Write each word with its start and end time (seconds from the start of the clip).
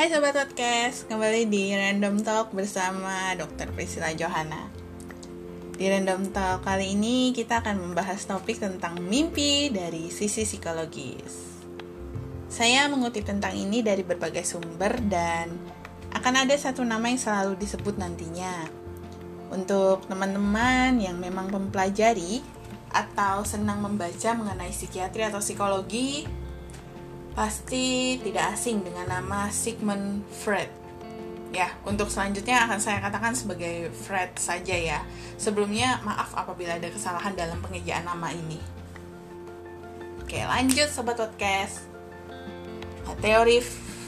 Hai 0.00 0.08
Sobat 0.08 0.32
Podcast, 0.32 1.04
kembali 1.12 1.52
di 1.52 1.76
Random 1.76 2.24
Talk 2.24 2.56
bersama 2.56 3.36
Dr. 3.36 3.68
Priscilla 3.76 4.08
Johanna 4.16 4.72
Di 5.76 5.92
Random 5.92 6.24
Talk 6.32 6.64
kali 6.64 6.96
ini 6.96 7.36
kita 7.36 7.60
akan 7.60 7.84
membahas 7.84 8.24
topik 8.24 8.64
tentang 8.64 8.96
mimpi 8.96 9.68
dari 9.68 10.08
sisi 10.08 10.48
psikologis 10.48 11.60
Saya 12.48 12.88
mengutip 12.88 13.28
tentang 13.28 13.52
ini 13.52 13.84
dari 13.84 14.00
berbagai 14.00 14.40
sumber 14.40 14.96
dan 15.04 15.52
akan 16.16 16.48
ada 16.48 16.56
satu 16.56 16.80
nama 16.80 17.04
yang 17.12 17.20
selalu 17.20 17.60
disebut 17.60 18.00
nantinya 18.00 18.72
Untuk 19.52 20.08
teman-teman 20.08 20.96
yang 20.96 21.20
memang 21.20 21.52
mempelajari 21.52 22.40
atau 22.88 23.44
senang 23.44 23.84
membaca 23.84 24.32
mengenai 24.32 24.72
psikiatri 24.72 25.28
atau 25.28 25.44
psikologi 25.44 26.39
pasti 27.34 28.18
tidak 28.20 28.58
asing 28.58 28.82
dengan 28.82 29.06
nama 29.06 29.48
Sigmund 29.50 30.26
Freud. 30.42 30.70
Ya, 31.50 31.74
untuk 31.82 32.06
selanjutnya 32.06 32.62
akan 32.62 32.78
saya 32.78 33.02
katakan 33.02 33.34
sebagai 33.34 33.90
Freud 33.90 34.38
saja 34.38 34.74
ya. 34.74 35.02
Sebelumnya, 35.34 35.98
maaf 36.06 36.30
apabila 36.38 36.78
ada 36.78 36.86
kesalahan 36.86 37.34
dalam 37.34 37.58
pengejaan 37.58 38.06
nama 38.06 38.30
ini. 38.30 38.58
Oke, 40.22 40.38
lanjut 40.46 40.86
Sobat 40.86 41.18
Podcast. 41.18 41.82
Nah, 43.02 43.18
teori 43.18 43.58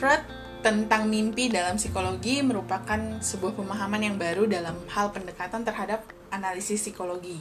Freud 0.00 0.24
tentang 0.64 1.12
mimpi 1.12 1.52
dalam 1.52 1.76
psikologi 1.76 2.40
merupakan 2.40 3.20
sebuah 3.20 3.52
pemahaman 3.52 4.00
yang 4.00 4.16
baru 4.16 4.48
dalam 4.48 4.80
hal 4.88 5.12
pendekatan 5.12 5.60
terhadap 5.60 6.08
analisis 6.32 6.80
psikologi. 6.80 7.36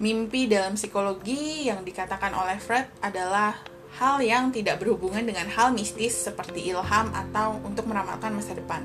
Mimpi 0.00 0.48
dalam 0.48 0.80
psikologi 0.80 1.68
yang 1.68 1.84
dikatakan 1.84 2.32
oleh 2.32 2.56
Freud 2.56 2.88
adalah 3.04 3.73
hal 3.94 4.18
yang 4.18 4.50
tidak 4.50 4.82
berhubungan 4.82 5.22
dengan 5.22 5.46
hal 5.46 5.70
mistis 5.70 6.14
seperti 6.18 6.66
ilham 6.74 7.14
atau 7.14 7.62
untuk 7.62 7.86
meramalkan 7.86 8.34
masa 8.34 8.58
depan. 8.58 8.82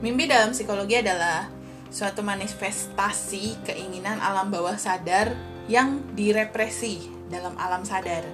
Mimpi 0.00 0.28
dalam 0.28 0.52
psikologi 0.52 1.00
adalah 1.00 1.48
suatu 1.88 2.20
manifestasi 2.20 3.64
keinginan 3.64 4.20
alam 4.20 4.52
bawah 4.52 4.76
sadar 4.76 5.32
yang 5.68 6.00
direpresi 6.12 7.08
dalam 7.32 7.56
alam 7.56 7.84
sadar. 7.88 8.24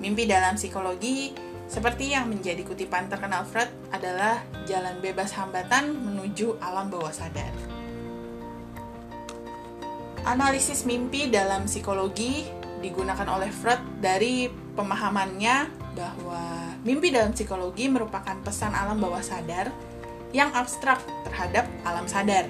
Mimpi 0.00 0.28
dalam 0.28 0.60
psikologi 0.60 1.32
seperti 1.64 2.12
yang 2.12 2.28
menjadi 2.28 2.60
kutipan 2.68 3.08
terkenal 3.08 3.48
Freud 3.48 3.72
adalah 3.88 4.44
jalan 4.68 5.00
bebas 5.00 5.32
hambatan 5.32 5.96
menuju 5.96 6.60
alam 6.60 6.92
bawah 6.92 7.08
sadar. 7.08 7.81
Analisis 10.22 10.86
mimpi 10.86 11.26
dalam 11.26 11.66
psikologi 11.66 12.46
digunakan 12.78 13.26
oleh 13.26 13.50
Freud 13.50 13.98
dari 13.98 14.46
pemahamannya 14.46 15.56
bahwa 15.98 16.42
mimpi 16.86 17.10
dalam 17.10 17.34
psikologi 17.34 17.90
merupakan 17.90 18.38
pesan 18.38 18.70
alam 18.70 19.02
bawah 19.02 19.18
sadar 19.18 19.74
yang 20.30 20.54
abstrak 20.54 21.02
terhadap 21.26 21.66
alam 21.82 22.06
sadar. 22.06 22.46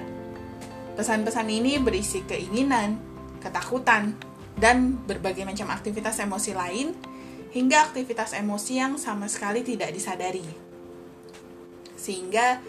Pesan-pesan 0.93 1.49
ini 1.49 1.81
berisi 1.81 2.21
keinginan, 2.29 3.01
ketakutan, 3.41 4.13
dan 4.53 5.01
berbagai 5.09 5.41
macam 5.41 5.73
aktivitas 5.73 6.21
emosi 6.21 6.53
lain 6.53 6.93
hingga 7.57 7.89
aktivitas 7.89 8.37
emosi 8.37 8.73
yang 8.77 9.01
sama 9.01 9.25
sekali 9.25 9.65
tidak 9.65 9.89
disadari. 9.89 10.45
Sehingga 11.97 12.61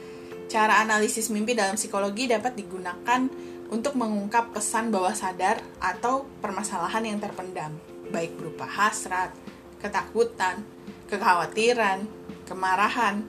cara 0.49 0.81
analisis 0.81 1.33
mimpi 1.33 1.57
dalam 1.57 1.75
psikologi 1.75 2.29
dapat 2.29 2.55
digunakan 2.55 3.27
untuk 3.73 3.97
mengungkap 3.97 4.53
pesan 4.53 4.93
bawah 4.93 5.17
sadar 5.17 5.59
atau 5.81 6.29
permasalahan 6.39 7.05
yang 7.05 7.19
terpendam, 7.19 7.75
baik 8.13 8.37
berupa 8.37 8.69
hasrat, 8.69 9.33
ketakutan, 9.81 10.63
kekhawatiran, 11.09 12.07
kemarahan 12.45 13.25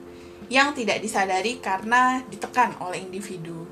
yang 0.46 0.76
tidak 0.76 1.02
disadari 1.02 1.58
karena 1.58 2.22
ditekan 2.30 2.78
oleh 2.78 3.02
individu. 3.02 3.66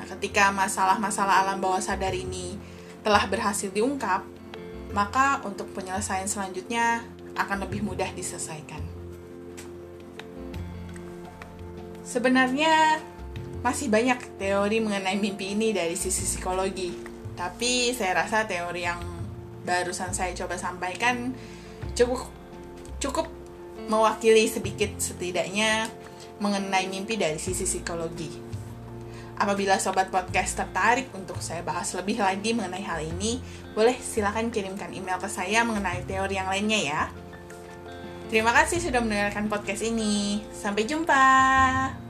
Nah, 0.00 0.06
ketika 0.16 0.48
masalah-masalah 0.54 1.44
alam 1.44 1.60
bawah 1.60 1.82
sadar 1.82 2.16
ini 2.16 2.56
telah 3.04 3.28
berhasil 3.28 3.68
diungkap, 3.68 4.24
maka 4.96 5.44
untuk 5.44 5.68
penyelesaian 5.76 6.30
selanjutnya 6.30 7.04
akan 7.36 7.68
lebih 7.68 7.84
mudah 7.84 8.08
diselesaikan. 8.16 8.80
Sebenarnya 12.06 13.02
masih 13.66 13.90
banyak 13.90 14.38
teori 14.38 14.78
mengenai 14.78 15.18
mimpi 15.18 15.58
ini 15.58 15.74
dari 15.74 15.98
sisi 15.98 16.22
psikologi. 16.22 16.94
Tapi 17.34 17.90
saya 17.90 18.22
rasa 18.22 18.46
teori 18.46 18.86
yang 18.86 19.02
barusan 19.66 20.14
saya 20.14 20.30
coba 20.38 20.54
sampaikan 20.54 21.34
cukup 21.98 22.30
cukup 23.02 23.26
mewakili 23.90 24.46
sedikit 24.46 24.94
setidaknya 25.02 25.90
mengenai 26.38 26.86
mimpi 26.86 27.18
dari 27.18 27.42
sisi 27.42 27.66
psikologi. 27.66 28.30
Apabila 29.36 29.76
sobat 29.76 30.08
podcast 30.08 30.56
tertarik 30.56 31.12
untuk 31.12 31.42
saya 31.44 31.60
bahas 31.60 31.92
lebih 31.92 32.22
lagi 32.22 32.56
mengenai 32.56 32.86
hal 32.86 33.04
ini, 33.04 33.36
boleh 33.76 33.98
silahkan 34.00 34.48
kirimkan 34.48 34.94
email 34.94 35.20
ke 35.20 35.28
saya 35.28 35.60
mengenai 35.60 36.06
teori 36.08 36.40
yang 36.40 36.48
lainnya 36.48 36.80
ya. 36.80 37.02
Terima 38.26 38.50
kasih 38.50 38.82
sudah 38.82 38.98
mendengarkan 38.98 39.46
podcast 39.46 39.86
ini. 39.86 40.42
Sampai 40.50 40.82
jumpa. 40.82 42.05